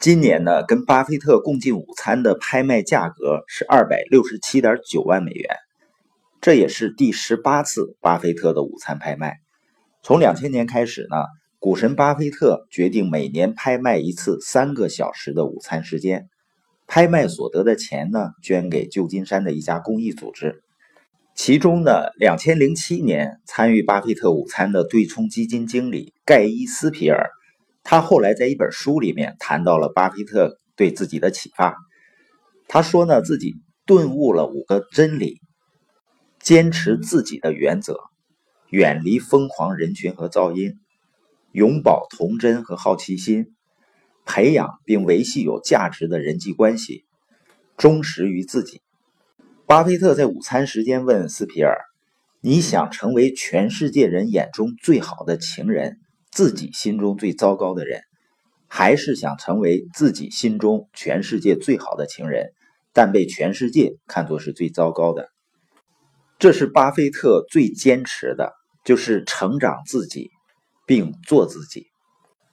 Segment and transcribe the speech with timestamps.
[0.00, 5.56] 今年呢，跟巴菲特共进午餐的拍卖价格是二百六十七点九万美元，
[6.40, 9.40] 这也是第十八次巴菲特的午餐拍卖。
[10.02, 11.16] 从两千年开始呢，
[11.58, 16.30] 股神巴菲特决定每年拍卖一次三个小时的午餐时间，
[16.86, 20.62] 拍卖所得的钱呢，捐给旧金山的一家公益组织。
[21.34, 27.28] 其中呢，两千零七年参与巴菲特午餐的对冲基金经理盖伊斯皮尔，
[27.90, 31.74] 他后来在一本书里面谈到了巴菲特对自己的启发。
[32.68, 35.40] 他说呢，自己顿悟了五个真理：
[36.38, 37.98] 坚持自己的原则。
[38.68, 40.74] 远离疯狂人群和噪音，
[41.50, 43.56] 永葆童真和好奇心，
[44.24, 47.04] 培养并维系有价值的人际关系，
[47.76, 48.82] 忠实于自己。
[49.66, 51.76] 巴菲特在午餐时间问斯皮尔
[52.40, 55.98] ：“你想成为全世界人眼中最好的情人，
[56.30, 58.02] 自己心中最糟糕的人，
[58.68, 62.52] 还是想成为自己心中全世界最好的情人，
[62.92, 65.28] 但被全世界看作是最糟糕的？”
[66.38, 68.52] 这是巴菲特最坚持的。
[68.82, 70.30] 就是成长自己，
[70.86, 71.88] 并做自己。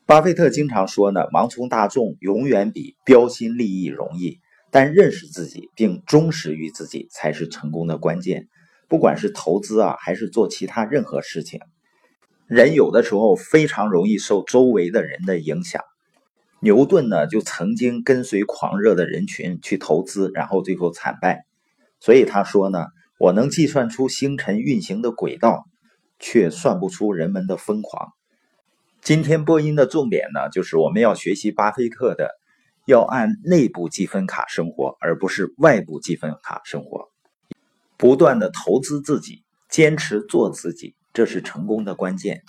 [0.05, 8.49] 巴菲特经常说呢，盲从大众永远比标新立异容易，但认识自己并忠实于自己才是成功的关键。
[8.89, 11.61] 不管是投资啊，还是做其他任何事情，
[12.47, 15.83] 人有的时候非常容易受周围的人的影响。
[16.59, 21.45] 牛顿呢，就曾经跟随狂热的人群去投资，然后最后惨败。
[21.99, 22.87] 所以他说呢，
[23.19, 25.65] 我能计算出星辰运行的轨道。
[26.19, 28.13] 却算不出人们的疯狂。
[29.03, 32.31] 今天播音的重点呢，就是我们要学习巴菲特的，
[32.87, 37.09] 要按内部积分卡生活，而不是外部积分卡生活。
[37.97, 42.43] 不断的投资自己，坚持做自己，这是成功的关键。